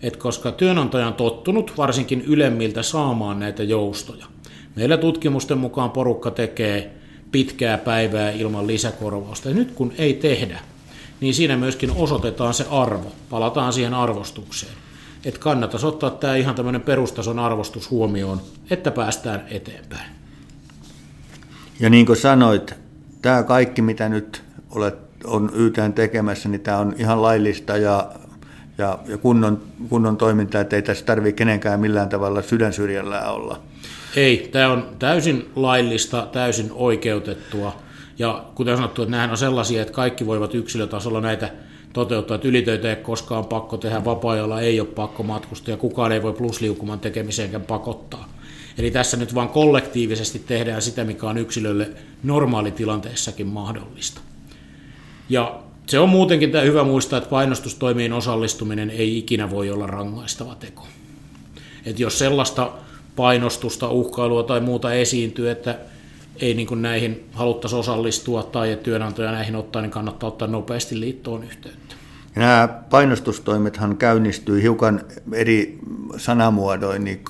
Et 0.02 0.18
koska 0.18 0.52
työnantaja 0.52 1.08
on 1.08 1.14
tottunut 1.14 1.74
varsinkin 1.78 2.22
ylemmiltä 2.22 2.84
saamaan 2.84 3.40
näitä 3.40 3.64
joustoja. 3.64 4.26
Meillä 4.76 4.98
tutkimusten 4.98 5.58
mukaan 5.58 5.92
porukka 5.92 6.32
tekee 6.32 6.92
pitkää 7.32 7.78
päivää 7.78 8.32
ilman 8.32 8.68
lisäkorvausta. 8.68 9.50
Ja 9.50 9.56
nyt 9.56 9.72
kun 9.72 9.94
ei 9.98 10.14
tehdä, 10.14 10.60
niin 11.22 11.34
siinä 11.34 11.58
myöskin 11.58 11.92
osoitetaan 11.92 12.54
se 12.54 12.66
arvo. 12.72 13.12
Palataan 13.30 13.74
siihen 13.74 13.94
arvostukseen. 13.94 14.74
Että 15.26 15.40
kannattaisi 15.40 15.86
ottaa 15.86 16.10
tämä 16.10 16.36
ihan 16.36 16.56
tämmöinen 16.56 16.82
perustason 16.82 17.40
arvostus 17.40 17.92
huomioon, 17.92 18.42
että 18.70 18.92
päästään 18.92 19.46
eteenpäin. 19.50 20.12
Ja 21.80 21.90
niin 21.90 22.06
kuin 22.06 22.18
sanoit, 22.18 22.74
tämä 23.22 23.44
kaikki 23.44 23.82
mitä 23.82 24.10
nyt 24.10 24.44
olet, 24.72 24.96
on 25.24 25.52
YTään 25.54 25.94
tekemässä, 25.94 26.50
niin 26.50 26.62
tämä 26.62 26.78
on 26.78 26.96
ihan 26.98 27.22
laillista 27.22 27.78
ja, 27.78 28.12
ja, 28.78 29.00
ja 29.08 29.18
kunnon, 29.18 29.62
kunnon 29.90 30.18
toimintaa, 30.18 30.62
että 30.62 30.76
ei 30.76 30.82
tässä 30.82 31.06
tarvitse 31.06 31.38
kenenkään 31.38 31.80
millään 31.80 32.10
tavalla 32.10 32.42
sydänsyrjällä 32.42 33.32
olla. 33.32 33.62
Ei, 34.16 34.50
tämä 34.52 34.72
on 34.72 34.90
täysin 35.00 35.50
laillista, 35.56 36.28
täysin 36.32 36.72
oikeutettua. 36.72 37.87
Ja 38.20 38.46
kuten 38.56 38.76
sanottu, 38.76 39.02
että 39.02 39.12
nämähän 39.12 39.32
on 39.32 39.38
sellaisia, 39.38 39.82
että 39.82 39.94
kaikki 39.94 40.26
voivat 40.26 40.56
yksilötasolla 40.56 41.22
näitä 41.22 41.50
toteuttaa, 41.94 42.36
että 42.36 42.48
ylitöitä 42.48 42.90
ei 42.90 42.96
koskaan 42.96 43.46
pakko 43.46 43.78
tehdä, 43.78 44.06
vapaa 44.06 44.62
ei 44.62 44.80
ole 44.80 44.88
pakko 44.88 45.24
matkustaa 45.24 45.74
ja 45.74 45.78
kukaan 45.78 46.12
ei 46.12 46.24
voi 46.24 46.34
plusliukuman 46.34 47.00
tekemiseenkään 47.00 47.64
pakottaa. 47.64 48.30
Eli 48.78 48.92
tässä 48.92 49.18
nyt 49.18 49.36
vain 49.36 49.50
kollektiivisesti 49.50 50.40
tehdään 50.40 50.82
sitä, 50.82 51.04
mikä 51.04 51.28
on 51.28 51.38
yksilölle 51.38 51.90
normaalitilanteessakin 52.24 53.48
mahdollista. 53.48 54.22
Ja 55.30 55.60
se 55.88 56.00
on 56.00 56.10
muutenkin 56.10 56.52
tämä 56.52 56.64
hyvä 56.64 56.84
muistaa, 56.84 57.18
että 57.18 57.30
painostustoimiin 57.30 58.14
osallistuminen 58.14 58.90
ei 58.90 59.18
ikinä 59.18 59.50
voi 59.50 59.72
olla 59.72 59.88
rangaistava 59.88 60.56
teko. 60.56 60.88
Että 61.86 62.02
jos 62.02 62.20
sellaista 62.20 62.72
painostusta, 63.16 63.90
uhkailua 63.90 64.44
tai 64.44 64.60
muuta 64.60 64.94
esiintyy, 64.94 65.50
että 65.50 65.80
ei 66.42 66.54
niin 66.54 66.68
kuin 66.68 66.82
näihin 66.82 67.30
haluttaisi 67.34 67.76
osallistua 67.76 68.44
tai 68.44 68.72
että 68.72 68.84
työnantaja 68.84 69.32
näihin 69.32 69.56
ottaa, 69.56 69.82
niin 69.82 69.92
kannattaa 69.92 70.28
ottaa 70.28 70.48
nopeasti 70.48 71.00
liittoon 71.00 71.44
yhteyttä. 71.44 71.96
Nämä 72.36 72.68
painostustoimethan 72.90 73.98
käynnistyy 73.98 74.62
hiukan 74.62 75.02
eri 75.34 75.80
sanamuodoin 76.18 77.04
niin 77.04 77.24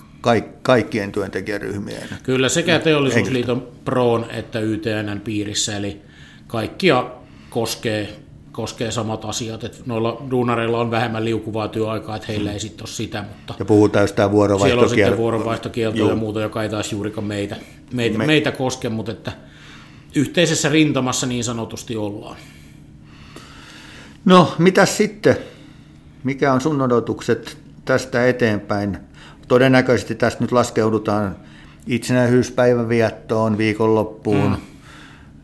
kaikkien 0.61 1.11
työntekijäryhmien. 1.11 2.07
Kyllä 2.23 2.49
sekä 2.49 2.79
Teollisuusliiton 2.79 3.67
PROon 3.85 4.25
että 4.31 4.59
YTNn 4.59 5.21
piirissä, 5.23 5.77
eli 5.77 6.01
kaikkia 6.47 7.11
koskee 7.49 8.09
koskee 8.57 8.91
samat 8.91 9.25
asiat, 9.25 9.63
että 9.63 9.77
noilla 9.85 10.21
duunareilla 10.31 10.79
on 10.79 10.91
vähemmän 10.91 11.25
liukuvaa 11.25 11.67
työaikaa, 11.67 12.15
että 12.15 12.27
heillä 12.27 12.51
ei 12.51 12.59
sitten 12.59 12.81
ole 12.81 12.87
sitä, 12.87 13.21
mutta 13.21 13.53
ja 13.59 13.65
puhutaan 13.65 14.03
jostain 14.03 14.31
vuoronvaihtokieltoa. 14.31 14.89
Siellä 14.89 15.05
on 15.05 15.09
sitten 15.09 15.17
vuoronvaihtokieltoa 15.17 16.09
ja 16.09 16.15
muuta, 16.15 16.41
joka 16.41 16.63
ei 16.63 16.69
taas 16.69 16.91
juurikaan 16.91 17.27
meitä, 17.27 17.55
meitä, 17.93 18.17
Me... 18.17 18.25
meitä 18.25 18.51
koske, 18.51 18.89
mutta 18.89 19.11
että 19.11 19.31
yhteisessä 20.15 20.69
rintamassa 20.69 21.27
niin 21.27 21.43
sanotusti 21.43 21.95
ollaan. 21.95 22.37
No, 24.25 24.53
mitä 24.57 24.85
sitten? 24.85 25.37
Mikä 26.23 26.53
on 26.53 26.61
sun 26.61 26.81
odotukset 26.81 27.57
tästä 27.85 28.27
eteenpäin? 28.27 28.97
Todennäköisesti 29.47 30.15
tästä 30.15 30.43
nyt 30.43 30.51
laskeudutaan 30.51 31.35
itsenäisyyspäivän 31.87 32.89
viettoon, 32.89 33.57
viikonloppuun. 33.57 34.49
Mm 34.49 34.76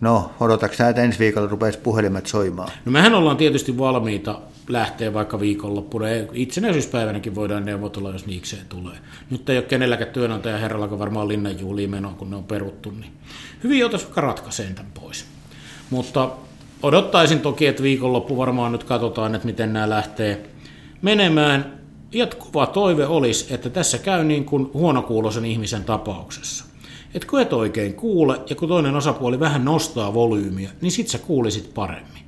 No, 0.03 0.31
odotatko 0.39 0.77
sä, 0.77 0.89
että 0.89 1.01
ensi 1.01 1.19
viikolla 1.19 1.47
rupeaisi 1.47 1.79
puhelimet 1.79 2.27
soimaan? 2.27 2.71
No 2.85 2.91
mehän 2.91 3.13
ollaan 3.13 3.37
tietysti 3.37 3.77
valmiita 3.77 4.39
lähteä 4.67 5.13
vaikka 5.13 5.39
viikonloppuna. 5.39 6.05
Itsenäisyyspäivänäkin 6.33 7.35
voidaan 7.35 7.65
neuvotella, 7.65 8.09
jos 8.09 8.25
niikseen 8.25 8.65
tulee. 8.69 8.95
Nyt 9.29 9.49
ei 9.49 9.57
ole 9.57 9.65
kenelläkään 9.65 10.11
työnantaja 10.11 10.57
herrallakaan 10.57 10.99
varmaan 10.99 11.27
linnanjuhliin 11.27 11.89
menoa, 11.89 12.13
kun 12.13 12.29
ne 12.29 12.35
on 12.35 12.43
peruttu. 12.43 12.91
Niin 12.91 13.11
hyvin 13.63 13.83
oltaisiin 13.85 14.07
vaikka 14.07 14.21
ratkaiseen 14.21 14.75
tämän 14.75 14.91
pois. 15.01 15.25
Mutta 15.89 16.29
odottaisin 16.81 17.39
toki, 17.39 17.67
että 17.67 17.83
viikonloppu 17.83 18.37
varmaan 18.37 18.71
nyt 18.71 18.83
katsotaan, 18.83 19.35
että 19.35 19.47
miten 19.47 19.73
nämä 19.73 19.89
lähtee 19.89 20.49
menemään. 21.01 21.79
Jatkuva 22.11 22.65
toive 22.65 23.07
olisi, 23.07 23.53
että 23.53 23.69
tässä 23.69 23.97
käy 23.97 24.23
niin 24.23 24.45
kuin 24.45 24.69
huonokuuloisen 24.73 25.45
ihmisen 25.45 25.83
tapauksessa 25.83 26.72
että 27.13 27.27
kun 27.27 27.41
et 27.41 27.53
oikein 27.53 27.93
kuule 27.93 28.39
ja 28.49 28.55
kun 28.55 28.69
toinen 28.69 28.95
osapuoli 28.95 29.39
vähän 29.39 29.65
nostaa 29.65 30.13
volyymiä, 30.13 30.69
niin 30.81 30.91
sit 30.91 31.07
sä 31.07 31.17
kuulisit 31.17 31.73
paremmin. 31.73 32.23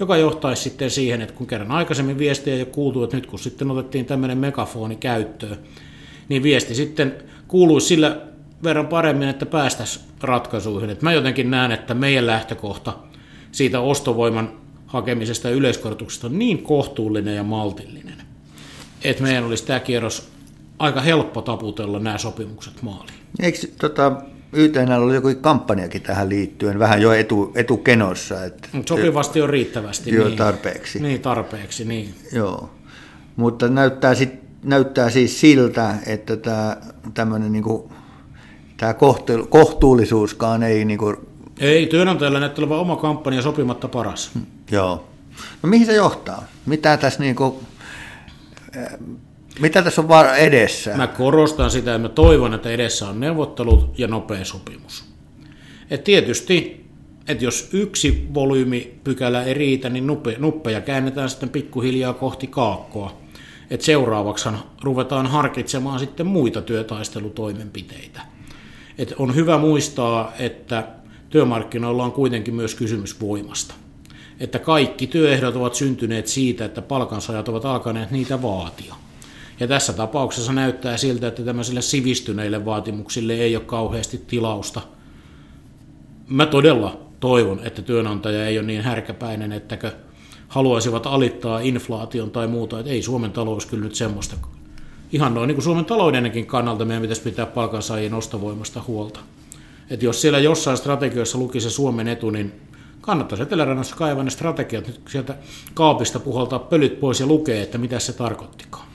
Joka 0.00 0.16
johtaisi 0.16 0.62
sitten 0.62 0.90
siihen, 0.90 1.22
että 1.22 1.34
kun 1.34 1.46
kerran 1.46 1.70
aikaisemmin 1.70 2.18
viestiä 2.18 2.54
ole 2.54 2.64
kuultu, 2.64 3.04
että 3.04 3.16
nyt 3.16 3.26
kun 3.26 3.38
sitten 3.38 3.70
otettiin 3.70 4.04
tämmöinen 4.04 4.38
megafoni 4.38 4.96
käyttöön, 4.96 5.58
niin 6.28 6.42
viesti 6.42 6.74
sitten 6.74 7.14
kuuluisi 7.48 7.86
sillä 7.86 8.20
verran 8.62 8.86
paremmin, 8.86 9.28
että 9.28 9.46
päästäisiin 9.46 10.04
ratkaisuihin. 10.20 10.90
Et 10.90 11.02
mä 11.02 11.12
jotenkin 11.12 11.50
näen, 11.50 11.72
että 11.72 11.94
meidän 11.94 12.26
lähtökohta 12.26 12.92
siitä 13.52 13.80
ostovoiman 13.80 14.52
hakemisesta 14.86 15.48
ja 15.48 15.54
yleiskorotuksesta 15.54 16.26
on 16.26 16.38
niin 16.38 16.62
kohtuullinen 16.62 17.36
ja 17.36 17.42
maltillinen, 17.42 18.22
että 19.04 19.22
meidän 19.22 19.44
olisi 19.44 19.66
tämä 19.66 19.80
kierros 19.80 20.28
aika 20.78 21.00
helppo 21.00 21.42
taputella 21.42 21.98
nämä 21.98 22.18
sopimukset 22.18 22.82
maaliin. 22.82 23.19
Eikö 23.38 23.58
tota, 23.80 24.12
YTN 24.52 24.92
ollut 24.92 25.14
joku 25.14 25.28
kampanjakin 25.40 26.02
tähän 26.02 26.28
liittyen, 26.28 26.78
vähän 26.78 27.02
jo 27.02 27.12
etu, 27.12 27.52
etukenossa? 27.54 28.44
Että, 28.44 28.68
Sopivasti 28.88 29.42
on 29.42 29.50
riittävästi. 29.50 30.14
Joo, 30.14 30.26
niin, 30.26 30.38
tarpeeksi. 30.38 31.02
Niin, 31.02 31.20
tarpeeksi, 31.20 31.84
niin. 31.84 32.14
Joo, 32.32 32.70
mutta 33.36 33.68
näyttää, 33.68 34.14
sit, 34.14 34.34
näyttää 34.64 35.10
siis 35.10 35.40
siltä, 35.40 35.94
että 36.06 36.36
tämä 36.36 36.76
tämmöinen 37.14 37.52
niin 37.52 37.64
kuin, 37.64 37.92
tämä 38.76 38.94
kohtuullisuuskaan 39.48 40.62
ei... 40.62 40.84
Niin 40.84 40.98
kuin... 40.98 41.16
Ei, 41.58 41.86
työnantajalla 41.86 42.40
näyttää 42.40 42.62
olevan 42.62 42.78
oma 42.78 42.96
kampanja 42.96 43.42
sopimatta 43.42 43.88
paras. 43.88 44.30
Joo. 44.70 45.08
No 45.62 45.68
mihin 45.68 45.86
se 45.86 45.94
johtaa? 45.94 46.44
Mitä 46.66 46.96
tässä 46.96 47.20
niin 47.20 47.36
kuin, 47.36 47.54
mitä 49.60 49.82
tässä 49.82 50.00
on 50.00 50.08
vaan 50.08 50.38
edessä? 50.38 50.96
Mä 50.96 51.06
korostan 51.06 51.70
sitä, 51.70 51.94
että 51.94 52.08
mä 52.08 52.14
toivon, 52.14 52.54
että 52.54 52.70
edessä 52.70 53.08
on 53.08 53.20
neuvottelut 53.20 53.98
ja 53.98 54.08
nopea 54.08 54.44
sopimus. 54.44 55.04
Et 55.90 56.04
tietysti, 56.04 56.86
että 57.28 57.44
jos 57.44 57.68
yksi 57.72 58.28
volyymipykälä 58.34 59.42
ei 59.42 59.54
riitä, 59.54 59.88
niin 59.88 60.06
nuppe, 60.06 60.36
nuppeja 60.38 60.80
käännetään 60.80 61.30
sitten 61.30 61.48
pikkuhiljaa 61.48 62.12
kohti 62.12 62.46
kaakkoa. 62.46 63.20
Et 63.70 63.80
seuraavaksi 63.80 64.48
ruvetaan 64.82 65.26
harkitsemaan 65.26 65.98
sitten 65.98 66.26
muita 66.26 66.62
työtaistelutoimenpiteitä. 66.62 68.20
Et 68.98 69.14
on 69.18 69.34
hyvä 69.34 69.58
muistaa, 69.58 70.32
että 70.38 70.88
työmarkkinoilla 71.30 72.04
on 72.04 72.12
kuitenkin 72.12 72.54
myös 72.54 72.74
kysymys 72.74 73.20
voimasta. 73.20 73.74
Että 74.40 74.58
kaikki 74.58 75.06
työehdot 75.06 75.56
ovat 75.56 75.74
syntyneet 75.74 76.26
siitä, 76.26 76.64
että 76.64 76.82
palkansaajat 76.82 77.48
ovat 77.48 77.64
alkaneet 77.64 78.10
niitä 78.10 78.42
vaatia. 78.42 78.94
Ja 79.60 79.68
tässä 79.68 79.92
tapauksessa 79.92 80.52
näyttää 80.52 80.96
siltä, 80.96 81.28
että 81.28 81.42
tämmöisille 81.42 81.82
sivistyneille 81.82 82.64
vaatimuksille 82.64 83.32
ei 83.32 83.56
ole 83.56 83.64
kauheasti 83.64 84.24
tilausta. 84.26 84.80
Mä 86.28 86.46
todella 86.46 87.00
toivon, 87.20 87.60
että 87.64 87.82
työnantaja 87.82 88.46
ei 88.46 88.58
ole 88.58 88.66
niin 88.66 88.82
härkäpäinen, 88.82 89.52
ettäkö 89.52 89.92
haluaisivat 90.48 91.06
alittaa 91.06 91.60
inflaation 91.60 92.30
tai 92.30 92.46
muuta, 92.46 92.78
että 92.78 92.92
ei 92.92 93.02
Suomen 93.02 93.32
talous 93.32 93.66
kyllä 93.66 93.84
nyt 93.84 93.94
semmoista. 93.94 94.36
Ihan 95.12 95.34
noin 95.34 95.48
niin 95.48 95.56
kuin 95.56 95.64
Suomen 95.64 95.84
taloudenkin 95.84 96.46
kannalta 96.46 96.84
meidän 96.84 97.02
pitäisi 97.02 97.22
pitää 97.22 97.46
palkansaajien 97.46 98.14
ostovoimasta 98.14 98.82
huolta. 98.86 99.20
Että 99.90 100.04
jos 100.04 100.20
siellä 100.20 100.38
jossain 100.38 100.76
strategioissa 100.76 101.38
luki 101.38 101.60
se 101.60 101.70
Suomen 101.70 102.08
etu, 102.08 102.30
niin 102.30 102.52
kannattaisi 103.00 103.42
Etelärannassa 103.42 103.96
kaivaa 103.96 104.24
ne 104.24 104.30
strategiat 104.30 104.86
nyt 104.86 105.00
sieltä 105.08 105.34
kaapista 105.74 106.20
puhaltaa 106.20 106.58
pölyt 106.58 107.00
pois 107.00 107.20
ja 107.20 107.26
lukea, 107.26 107.62
että 107.62 107.78
mitä 107.78 107.98
se 107.98 108.12
tarkoittikaan. 108.12 108.89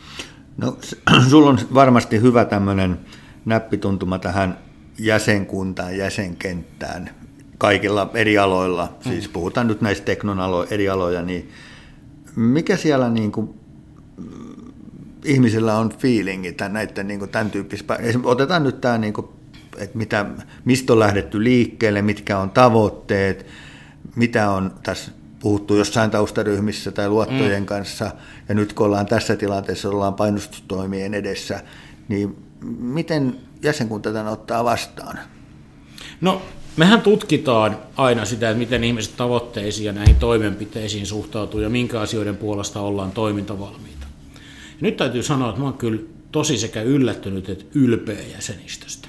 No, 0.58 0.78
sulla 1.30 1.50
on 1.50 1.60
varmasti 1.74 2.22
hyvä 2.22 2.46
tämmöinen 2.46 3.00
näppituntuma 3.46 4.20
tähän 4.20 4.58
jäsenkuntaan, 5.00 5.98
jäsenkenttään 5.98 7.10
kaikilla 7.58 8.12
eri 8.14 8.38
aloilla. 8.38 8.86
Mm. 9.06 9.12
Siis 9.12 9.28
puhutaan 9.28 9.68
nyt 9.68 9.82
näistä 9.82 10.06
teknon 10.06 10.40
alo, 10.40 10.68
eri 10.70 10.90
aloja, 10.90 11.22
niin 11.22 11.50
mikä 12.36 12.78
siellä 12.78 13.10
niin 13.10 13.32
kuin, 13.32 13.50
ihmisillä 15.26 15.78
on 15.78 15.90
feelingi 15.90 16.52
tämän, 16.52 16.74
näiden 16.74 17.08
niin 17.08 17.20
kuin, 17.20 17.32
tämän 17.32 17.52
tyyppistä. 17.52 17.98
Otetaan 18.24 18.64
nyt 18.64 18.82
tämä 18.82 18.98
niin 18.98 19.14
kuin, 19.14 19.28
että 19.78 19.98
mitä, 19.98 20.26
mistä 20.66 20.94
on 20.94 21.00
lähdetty 21.00 21.44
liikkeelle, 21.44 22.02
mitkä 22.02 22.38
on 22.38 22.50
tavoitteet, 22.50 23.46
mitä 24.16 24.50
on 24.50 24.76
tässä 24.84 25.12
puhuttu 25.40 25.76
jossain 25.76 26.12
taustaryhmissä 26.12 26.92
tai 26.92 27.10
luottojen 27.10 27.64
mm. 27.64 27.66
kanssa, 27.66 28.12
ja 28.50 28.56
nyt 28.56 28.74
kun 28.74 28.86
ollaan 28.86 29.06
tässä 29.06 29.36
tilanteessa, 29.36 29.90
ollaan 29.90 30.14
painostustoimien 30.14 31.14
edessä, 31.14 31.64
niin 32.08 32.36
miten 32.80 33.36
jäsenkunta 33.64 34.14
tämän 34.14 34.34
ottaa 34.34 34.64
vastaan? 34.64 35.20
No, 36.22 36.42
mehän 36.78 37.02
tutkitaan 37.02 37.78
aina 37.98 38.26
sitä, 38.26 38.50
että 38.50 38.60
miten 38.60 38.84
ihmiset 38.84 39.18
tavoitteisiin 39.18 39.86
ja 39.86 39.94
näihin 39.94 40.16
toimenpiteisiin 40.16 41.06
suhtautuu 41.06 41.60
ja 41.60 41.70
minkä 41.70 42.00
asioiden 42.00 42.38
puolesta 42.38 42.82
ollaan 42.82 43.12
toimintavalmiita. 43.12 44.08
Ja 44.36 44.82
nyt 44.82 44.98
täytyy 44.98 45.24
sanoa, 45.24 45.50
että 45.50 45.62
mä 45.62 45.66
oon 45.66 45.78
kyllä 45.78 46.02
tosi 46.32 46.58
sekä 46.58 46.82
yllättynyt 46.82 47.50
että 47.50 47.66
ylpeä 47.76 48.22
jäsenistöstä. 48.34 49.08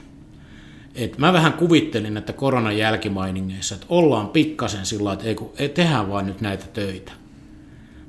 Et 0.94 1.18
mä 1.18 1.32
vähän 1.32 1.52
kuvittelin, 1.52 2.16
että 2.16 2.32
koronan 2.32 2.78
jälkimainingeissa, 2.78 3.74
että 3.74 3.86
ollaan 3.88 4.28
pikkasen 4.28 4.86
sillä 4.86 5.12
että 5.12 5.24
ei, 5.24 5.34
kun, 5.34 5.52
ei 5.58 5.68
tehdään 5.68 6.10
vain 6.10 6.26
nyt 6.26 6.40
näitä 6.40 6.66
töitä. 6.72 7.12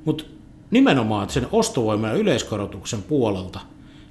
Mutta 0.04 0.24
nimenomaan 0.70 1.30
sen 1.30 1.46
ostovoiman 1.52 2.10
ja 2.10 2.16
yleiskorotuksen 2.16 3.02
puolelta, 3.02 3.60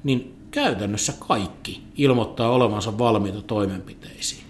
niin 0.04 0.36
käytännössä 0.52 1.14
kaikki 1.28 1.82
ilmoittaa 1.98 2.50
olevansa 2.50 2.98
valmiita 2.98 3.42
toimenpiteisiin. 3.42 4.44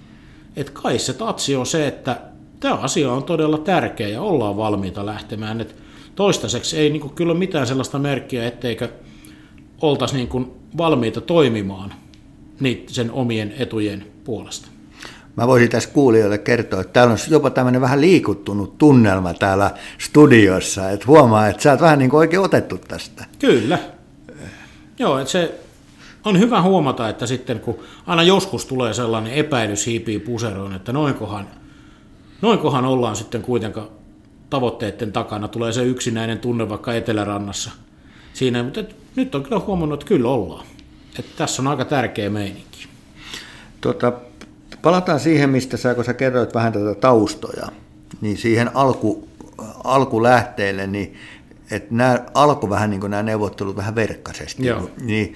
Et 0.56 0.70
kai 0.70 1.00
se 1.00 1.14
tatsi 1.14 1.56
on 1.56 1.66
se, 1.66 1.88
että 1.88 2.22
tämä 2.60 2.76
asia 2.76 3.12
on 3.12 3.24
todella 3.24 3.58
tärkeä 3.58 4.08
ja 4.08 4.22
ollaan 4.22 4.58
valmiita 4.58 5.06
lähtemään. 5.06 5.62
Et 5.62 5.76
toistaiseksi 6.16 6.78
ei 6.78 6.90
niin 6.90 7.10
kyllä 7.10 7.34
mitään 7.34 7.68
sellaista 7.68 8.00
merkkiä, 8.00 8.48
etteikö 8.48 8.90
oltaisi 9.82 10.16
niin 10.16 10.52
valmiita 10.78 11.22
toimimaan 11.22 11.94
sen 12.88 13.12
omien 13.12 13.54
etujen 13.58 14.08
puolesta. 14.24 14.68
Mä 15.38 15.48
voisin 15.48 15.70
tässä 15.70 15.90
kuulijoille 15.90 16.38
kertoa, 16.38 16.82
että 16.82 16.94
täällä 16.94 17.12
on 17.12 17.20
jopa 17.30 17.50
tämmöinen 17.50 17.82
vähän 17.82 18.02
liikuttunut 18.02 18.78
tunnelma 18.78 19.34
täällä 19.34 19.72
studiossa, 19.98 20.90
että 20.90 21.08
huomaa, 21.08 21.48
että 21.48 21.64
sä 21.64 21.72
oot 21.72 21.82
vähän 21.82 22.00
niin 22.00 22.10
kuin 22.10 22.20
oikein 22.20 22.42
otettu 22.42 22.78
tästä. 22.78 23.26
Kyllä. 23.40 23.80
Joo, 25.00 25.20
että 25.20 25.32
se 25.32 25.60
on 26.26 26.40
hyvä 26.40 26.62
huomata, 26.62 27.10
että 27.10 27.26
sitten 27.26 27.60
kun 27.60 27.80
aina 28.08 28.24
joskus 28.24 28.66
tulee 28.66 28.94
sellainen 28.94 29.34
epäilys 29.34 29.86
hiipii 29.86 30.20
puseroon, 30.20 30.76
että 30.76 30.94
noinkohan, 30.94 31.48
noinkohan 32.42 32.86
ollaan 32.86 33.16
sitten 33.16 33.42
kuitenkaan 33.42 33.88
tavoitteiden 34.50 35.12
takana, 35.12 35.48
tulee 35.48 35.72
se 35.72 35.84
yksinäinen 35.84 36.40
tunne 36.40 36.70
vaikka 36.70 36.94
Etelärannassa 36.94 37.72
siinä, 38.34 38.64
mutta 38.64 38.84
nyt 39.16 39.36
on 39.36 39.44
kyllä 39.44 39.60
huomannut, 39.60 40.02
että 40.02 40.10
kyllä 40.10 40.30
ollaan. 40.30 40.66
Että 41.20 41.32
tässä 41.38 41.62
on 41.62 41.68
aika 41.68 41.86
tärkeä 41.86 42.30
meininki. 42.30 42.88
Tota, 43.82 44.14
palataan 44.82 45.20
siihen, 45.20 45.50
mistä 45.50 45.78
sä, 45.78 45.96
kun 45.96 46.06
sä 46.06 46.14
kerroit 46.14 46.54
vähän 46.54 46.74
tätä 46.74 46.96
taustoja, 46.96 47.68
niin 48.22 48.38
siihen 48.38 48.72
alku, 48.74 49.28
alkulähteelle, 49.84 50.88
niin 50.88 51.16
että 51.72 51.88
nämä 51.92 52.20
alkoi 52.34 52.70
vähän 52.70 52.90
niin 52.90 53.00
kuin 53.00 53.12
nämä 53.12 53.24
neuvottelut 53.24 53.76
vähän 53.76 53.96
verkkaisesti. 53.96 54.66
Joo. 54.66 54.90
Niin 55.02 55.36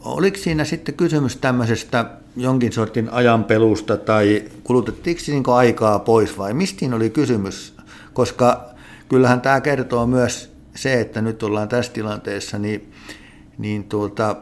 oliko 0.00 0.36
siinä 0.36 0.64
sitten 0.64 0.94
kysymys 0.94 1.36
tämmöisestä 1.36 2.10
jonkin 2.36 2.72
sortin 2.72 3.10
ajanpelusta 3.12 3.96
tai 3.96 4.44
kulutettiinko 4.64 5.22
niin 5.28 5.42
aikaa 5.46 5.98
pois 5.98 6.38
vai 6.38 6.54
mistä 6.54 6.86
oli 6.94 7.10
kysymys? 7.10 7.74
Koska 8.12 8.70
kyllähän 9.08 9.40
tämä 9.40 9.60
kertoo 9.60 10.06
myös 10.06 10.52
se, 10.74 11.00
että 11.00 11.20
nyt 11.20 11.42
ollaan 11.42 11.68
tässä 11.68 11.92
tilanteessa, 11.92 12.58
niin, 12.58 12.92
niin 13.58 13.84
tuota, 13.84 14.36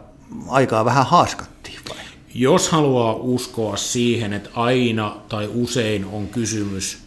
aikaa 0.49 0.85
vähän 0.85 1.07
haaskattiin 1.07 1.81
vai? 1.89 2.08
Jos 2.35 2.69
haluaa 2.69 3.15
uskoa 3.15 3.77
siihen, 3.77 4.33
että 4.33 4.51
aina 4.55 5.17
tai 5.29 5.51
usein 5.55 6.05
on 6.05 6.29
kysymys 6.29 6.99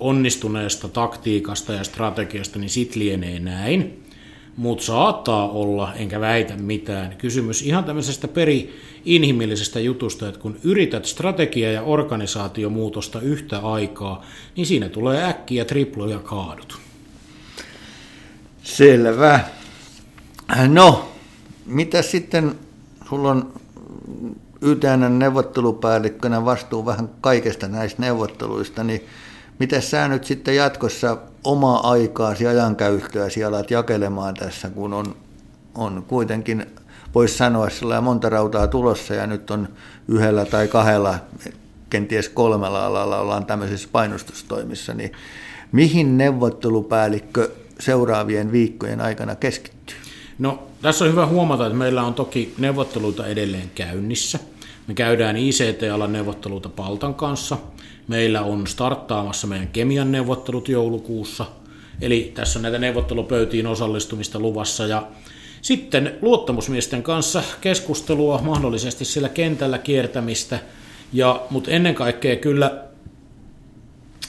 onnistuneesta 0.00 0.88
taktiikasta 0.88 1.72
ja 1.72 1.84
strategiasta, 1.84 2.58
niin 2.58 2.70
sit 2.70 2.96
lienee 2.96 3.38
näin. 3.38 4.04
Mutta 4.56 4.84
saattaa 4.84 5.48
olla, 5.48 5.94
enkä 5.94 6.20
väitä 6.20 6.56
mitään, 6.56 7.16
kysymys 7.16 7.62
ihan 7.62 7.84
tämmöisestä 7.84 8.28
peri-inhimillisestä 8.28 9.80
jutusta, 9.80 10.28
että 10.28 10.40
kun 10.40 10.56
yrität 10.64 11.04
strategia- 11.04 11.72
ja 11.72 11.82
organisaatiomuutosta 11.82 13.20
yhtä 13.20 13.58
aikaa, 13.58 14.24
niin 14.56 14.66
siinä 14.66 14.88
tulee 14.88 15.24
äkkiä 15.24 15.64
triploja 15.64 16.18
kaadut. 16.18 16.78
Selvä. 18.62 19.40
No, 20.68 21.12
mitä 21.66 22.02
sitten, 22.02 22.54
sulla 23.08 23.30
on 23.30 23.52
YTN 24.60 25.18
neuvottelupäällikkönä 25.18 26.44
vastuu 26.44 26.86
vähän 26.86 27.10
kaikesta 27.20 27.68
näistä 27.68 28.02
neuvotteluista, 28.02 28.84
niin 28.84 29.06
miten 29.58 29.82
sä 29.82 30.08
nyt 30.08 30.24
sitten 30.24 30.56
jatkossa 30.56 31.18
omaa 31.44 31.90
aikaasi 31.90 32.46
ajankäyttöäsi 32.46 33.44
alat 33.44 33.70
jakelemaan 33.70 34.34
tässä, 34.34 34.70
kun 34.70 34.92
on, 34.92 35.16
on 35.74 36.04
kuitenkin, 36.08 36.66
voisi 37.14 37.36
sanoa, 37.36 37.70
sillä 37.70 38.00
monta 38.00 38.28
rautaa 38.28 38.66
tulossa 38.66 39.14
ja 39.14 39.26
nyt 39.26 39.50
on 39.50 39.68
yhdellä 40.08 40.44
tai 40.44 40.68
kahdella, 40.68 41.18
kenties 41.90 42.28
kolmella 42.28 42.86
alalla 42.86 43.18
ollaan 43.18 43.46
tämmöisissä 43.46 43.88
painostustoimissa, 43.92 44.94
niin 44.94 45.12
mihin 45.72 46.18
neuvottelupäällikkö 46.18 47.50
seuraavien 47.80 48.52
viikkojen 48.52 49.00
aikana 49.00 49.34
keskittyy? 49.34 49.96
No 50.38 50.68
tässä 50.82 51.04
on 51.04 51.10
hyvä 51.10 51.26
huomata, 51.26 51.66
että 51.66 51.78
meillä 51.78 52.02
on 52.02 52.14
toki 52.14 52.54
neuvotteluita 52.58 53.26
edelleen 53.26 53.70
käynnissä. 53.74 54.38
Me 54.86 54.94
käydään 54.94 55.36
ICT-alan 55.36 56.12
neuvotteluita 56.12 56.68
Paltan 56.68 57.14
kanssa. 57.14 57.58
Meillä 58.08 58.42
on 58.42 58.66
starttaamassa 58.66 59.46
meidän 59.46 59.68
kemian 59.68 60.12
neuvottelut 60.12 60.68
joulukuussa. 60.68 61.46
Eli 62.00 62.32
tässä 62.34 62.58
on 62.58 62.62
näitä 62.62 62.78
neuvottelupöytiin 62.78 63.66
osallistumista 63.66 64.38
luvassa. 64.38 64.86
Ja 64.86 65.08
sitten 65.62 66.14
luottamusmiesten 66.22 67.02
kanssa 67.02 67.42
keskustelua, 67.60 68.40
mahdollisesti 68.42 69.04
sillä 69.04 69.28
kentällä 69.28 69.78
kiertämistä. 69.78 70.58
Ja, 71.12 71.46
mutta 71.50 71.70
ennen 71.70 71.94
kaikkea 71.94 72.36
kyllä 72.36 72.84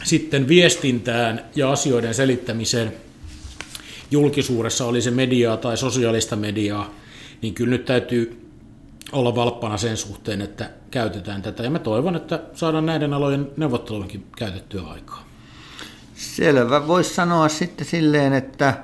sitten 0.03 0.47
viestintään 0.47 1.45
ja 1.55 1.71
asioiden 1.71 2.13
selittämiseen– 2.13 2.93
julkisuudessa, 4.11 4.85
oli 4.85 5.01
se 5.01 5.11
mediaa 5.11 5.57
tai 5.57 5.77
sosiaalista 5.77 6.35
mediaa, 6.35 6.93
niin 7.41 7.53
kyllä 7.53 7.71
nyt 7.71 7.85
täytyy 7.85 8.49
olla 9.11 9.35
valppana 9.35 9.77
sen 9.77 9.97
suhteen, 9.97 10.41
että 10.41 10.69
käytetään 10.91 11.41
tätä. 11.41 11.63
Ja 11.63 11.69
mä 11.69 11.79
toivon, 11.79 12.15
että 12.15 12.43
saadaan 12.53 12.85
näiden 12.85 13.13
alojen 13.13 13.51
neuvotteluihinkin 13.57 14.25
käytettyä 14.37 14.81
aikaa. 14.81 15.23
Selvä. 16.15 16.87
Voisi 16.87 17.13
sanoa 17.13 17.49
sitten 17.49 17.87
silleen, 17.87 18.33
että 18.33 18.83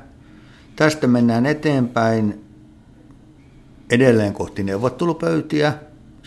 tästä 0.76 1.08
mennään 1.08 1.46
eteenpäin 1.46 2.46
edelleen 3.92 4.34
kohti 4.34 4.64
neuvottelupöytiä 4.64 5.74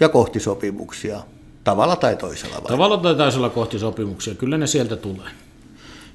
ja 0.01 0.09
kohti 0.09 0.41
sopimuksia. 0.41 1.21
Tavalla 1.65 1.97
tai 1.97 2.17
toisella 2.17 2.55
vai? 2.55 2.69
Tavalla 2.69 2.97
tai 2.97 3.15
toisella 3.15 3.51
kohti 3.51 3.79
sopimuksia. 3.79 4.35
Kyllä 4.35 4.59
ne 4.59 4.67
sieltä 4.67 4.97
tulee. 4.97 5.31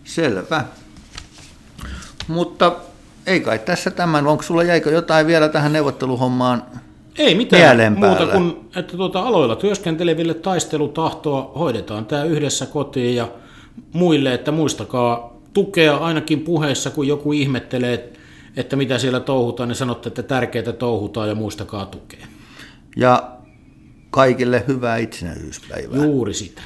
Selvä. 0.04 0.66
Mutta 2.28 2.76
ei 3.26 3.40
kai 3.40 3.60
tässä 3.60 3.92
tämän. 3.92 4.28
Onko 4.28 4.44
sulla 4.44 4.64
jäikö 4.64 4.92
jotain 4.92 5.28
vielä 5.28 5.50
tähän 5.50 5.74
neuvotteluhommaan 5.74 6.64
ei 7.18 7.36
mitään 7.36 7.94
muuta 7.94 8.28
kuin, 8.28 8.70
että 8.76 8.98
tuota 8.98 9.20
aloilla 9.20 9.56
työskenteleville 9.56 10.34
taistelutahtoa 10.34 11.52
hoidetaan 11.56 12.06
tämä 12.06 12.24
yhdessä 12.24 12.66
kotiin 12.66 13.16
ja 13.16 13.28
muille, 13.94 14.34
että 14.34 14.52
muistakaa 14.52 15.34
tukea 15.54 15.98
ainakin 15.98 16.40
puheessa, 16.40 16.90
kun 16.90 17.08
joku 17.08 17.34
ihmettelee, 17.34 18.14
että 18.58 18.76
mitä 18.76 18.98
siellä 18.98 19.20
touhutaan, 19.20 19.70
niin 19.70 19.76
sanotte, 19.76 20.10
että 20.10 20.24
tärkeää 20.24 20.74
touhutaan 20.74 21.30
ja 21.30 21.36
muistakaa 21.36 21.86
tukea. 21.86 22.28
Ja 22.96 23.32
kaikille 24.10 24.64
hyvää 24.68 24.98
itsenäisyyspäivää. 24.98 26.06
Juuri 26.06 26.34
sitä. 26.34 26.62